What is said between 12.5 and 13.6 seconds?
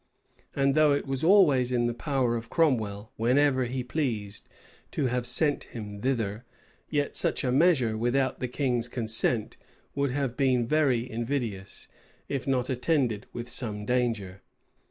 attended with